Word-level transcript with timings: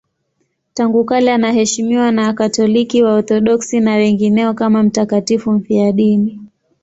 Tangu 0.73 1.03
kale 1.05 1.33
anaheshimiwa 1.33 2.11
na 2.11 2.27
Wakatoliki, 2.27 3.03
Waorthodoksi 3.03 3.79
na 3.79 3.95
wengineo 3.95 4.53
kama 4.53 4.83
mtakatifu 4.83 5.51
mfiadini. 5.51 6.39